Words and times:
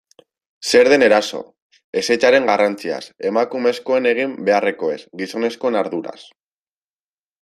Zer 0.69 0.87
den 0.93 1.03
eraso, 1.07 1.41
ezetzaren 2.01 2.49
garrantziaz, 2.51 3.01
emakumezkoen 3.33 4.09
egin 4.13 4.33
beharrekoez, 4.49 4.99
gizonezkoen 5.23 5.79
arduraz... 5.83 6.19